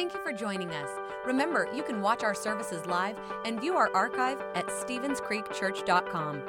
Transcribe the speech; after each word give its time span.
Thank 0.00 0.14
you 0.14 0.22
for 0.22 0.32
joining 0.32 0.70
us. 0.70 0.88
Remember, 1.26 1.68
you 1.74 1.82
can 1.82 2.00
watch 2.00 2.24
our 2.24 2.34
services 2.34 2.86
live 2.86 3.18
and 3.44 3.60
view 3.60 3.74
our 3.74 3.94
archive 3.94 4.40
at 4.54 4.68
StevensCreekChurch.com. 4.68 6.42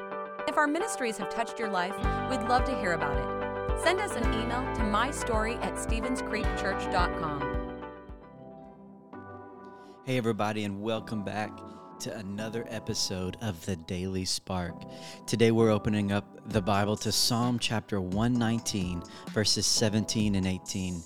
If 0.47 0.55
our 0.55 0.67
ministries 0.67 1.17
have 1.17 1.27
touched 1.27 1.59
your 1.59 1.69
life, 1.69 1.93
we'd 2.29 2.47
love 2.47 2.63
to 2.63 2.73
hear 2.79 2.93
about 2.93 3.17
it. 3.17 3.25
Send 3.83 3.99
us 3.99 4.15
an 4.15 4.23
email 4.35 4.61
to 4.75 4.81
mystory 4.83 5.61
at 5.61 5.73
StevensCreekChurch.com. 5.73 7.81
Hey, 10.05 10.17
everybody, 10.17 10.63
and 10.63 10.81
welcome 10.81 11.25
back 11.25 11.51
to 11.99 12.17
another 12.19 12.65
episode 12.69 13.35
of 13.41 13.65
the 13.65 13.75
Daily 13.75 14.23
Spark. 14.23 14.81
Today, 15.27 15.51
we're 15.51 15.71
opening 15.71 16.13
up 16.13 16.39
the 16.45 16.61
Bible 16.61 16.95
to 16.95 17.11
Psalm 17.11 17.59
chapter 17.59 17.99
119, 17.99 19.03
verses 19.33 19.65
17 19.65 20.35
and 20.35 20.47
18. 20.47 21.03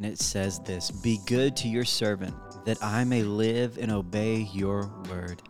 And 0.00 0.10
it 0.10 0.18
says 0.18 0.60
this 0.60 0.90
Be 0.90 1.20
good 1.26 1.54
to 1.56 1.68
your 1.68 1.84
servant, 1.84 2.34
that 2.64 2.82
I 2.82 3.04
may 3.04 3.22
live 3.22 3.76
and 3.76 3.92
obey 3.92 4.48
your 4.50 4.90
word. 5.10 5.42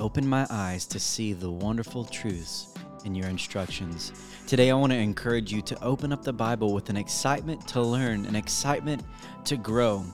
Open 0.00 0.26
my 0.26 0.44
eyes 0.50 0.86
to 0.86 0.98
see 0.98 1.32
the 1.32 1.48
wonderful 1.48 2.04
truths 2.06 2.74
in 3.04 3.14
your 3.14 3.28
instructions. 3.28 4.12
Today, 4.48 4.72
I 4.72 4.74
want 4.74 4.90
to 4.90 4.98
encourage 4.98 5.52
you 5.52 5.62
to 5.62 5.84
open 5.84 6.12
up 6.12 6.24
the 6.24 6.32
Bible 6.32 6.74
with 6.74 6.90
an 6.90 6.96
excitement 6.96 7.68
to 7.68 7.80
learn, 7.80 8.26
an 8.26 8.34
excitement 8.34 9.04
to 9.44 9.56
grow. 9.56 10.04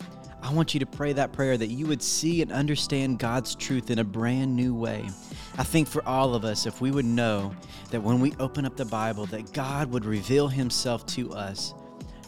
I 0.43 0.53
want 0.53 0.75
you 0.75 0.81
to 0.81 0.87
pray 0.87 1.15
that 1.15 1.33
prayer 1.33 1.57
that 1.57 1.69
you 1.69 1.87
would 1.87 2.03
see 2.03 2.43
and 2.43 2.53
understand 2.53 3.19
God's 3.19 3.55
truth 3.55 3.91
in 3.91 4.01
a 4.01 4.05
brand 4.05 4.55
new 4.55 4.75
way. 4.75 5.09
I 5.57 5.65
think 5.65 5.89
for 5.89 6.07
all 6.07 6.34
of 6.34 6.45
us, 6.45 6.67
if 6.67 6.83
we 6.83 6.91
would 6.91 7.07
know 7.07 7.55
that 7.91 8.03
when 8.03 8.20
we 8.20 8.34
open 8.39 8.67
up 8.67 8.77
the 8.77 8.84
Bible, 8.84 9.25
that 9.27 9.55
God 9.55 9.91
would 9.91 10.05
reveal 10.05 10.47
Himself 10.47 11.07
to 11.07 11.33
us, 11.33 11.73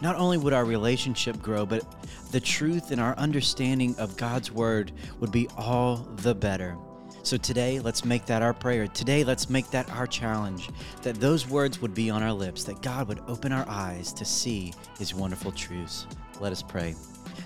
not 0.01 0.17
only 0.17 0.39
would 0.39 0.53
our 0.53 0.65
relationship 0.65 1.41
grow, 1.43 1.67
but 1.67 1.85
the 2.33 2.41
truth 2.41 2.91
and 2.91 3.01
our 3.01 3.17
understanding 3.17 3.95
of 3.99 4.17
God's 4.17 4.51
Word 4.51 4.93
would 5.19 5.33
be 5.33 5.49
all 5.57 5.97
the 6.17 6.35
better. 6.35 6.77
So 7.23 7.37
today, 7.37 7.81
let's 7.81 8.05
make 8.05 8.25
that 8.27 8.41
our 8.41 8.55
prayer. 8.55 8.87
Today, 8.87 9.25
let's 9.25 9.51
make 9.51 9.71
that 9.71 9.91
our 9.91 10.07
challenge 10.07 10.71
that 11.03 11.17
those 11.17 11.47
words 11.47 11.83
would 11.83 11.95
be 11.95 12.09
on 12.09 12.23
our 12.23 12.33
lips, 12.33 12.65
that 12.65 12.81
God 12.81 13.09
would 13.09 13.21
open 13.29 13.53
our 13.53 13.69
eyes 13.69 14.13
to 14.15 14.25
see 14.25 14.73
His 14.99 15.15
wonderful 15.15 15.53
truths. 15.53 16.07
Let 16.41 16.53
us 16.53 16.63
pray. 16.63 16.95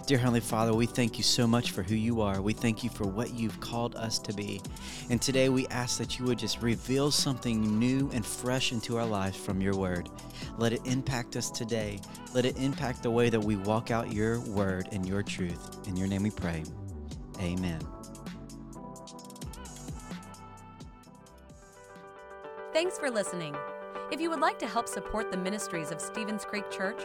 Dear 0.07 0.19
Heavenly 0.19 0.41
Father, 0.41 0.75
we 0.75 0.85
thank 0.85 1.17
you 1.17 1.25
so 1.25 1.47
much 1.47 1.71
for 1.71 1.83
who 1.83 1.95
you 1.95 2.21
are. 2.21 2.43
We 2.43 2.53
thank 2.53 2.85
you 2.85 2.91
for 2.91 3.05
what 3.05 3.33
you've 3.33 3.59
called 3.61 3.97
us 3.97 4.19
to 4.19 4.35
be. 4.35 4.61
And 5.09 5.21
today 5.21 5.49
we 5.49 5.67
ask 5.69 5.97
that 5.97 6.19
you 6.19 6.27
would 6.27 6.39
just 6.39 6.61
reveal 6.61 7.11
something 7.11 7.79
new 7.79 8.11
and 8.13 8.25
fresh 8.25 8.73
into 8.73 8.99
our 8.99 9.07
lives 9.07 9.39
from 9.39 9.63
your 9.63 9.75
word. 9.75 10.11
Let 10.59 10.75
it 10.75 10.83
impact 10.85 11.37
us 11.37 11.51
today. 11.51 12.01
Let 12.35 12.45
it 12.45 12.59
impact 12.59 13.03
the 13.03 13.11
way 13.11 13.31
that 13.31 13.41
we 13.41 13.57
walk 13.57 13.91
out 13.91 14.13
your 14.13 14.41
word 14.41 14.91
and 14.93 15.09
your 15.09 15.23
truth. 15.23 15.89
In 15.89 15.97
your 15.97 16.07
name 16.07 16.23
we 16.23 16.31
pray. 16.31 16.65
Amen. 17.41 17.81
Thanks 22.75 22.99
for 22.99 23.11
listening. 23.11 23.57
If 24.13 24.21
you 24.21 24.29
would 24.29 24.41
like 24.41 24.59
to 24.59 24.67
help 24.67 24.87
support 24.87 25.31
the 25.31 25.39
ministries 25.39 25.91
of 25.91 25.99
Stevens 25.99 26.45
Creek 26.45 26.71
Church, 26.71 27.05